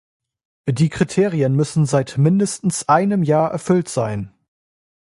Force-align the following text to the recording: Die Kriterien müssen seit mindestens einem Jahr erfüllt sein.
Die 0.67 0.89
Kriterien 0.89 1.53
müssen 1.55 1.85
seit 1.85 2.17
mindestens 2.17 2.89
einem 2.89 3.21
Jahr 3.21 3.51
erfüllt 3.51 3.87
sein. 3.87 4.33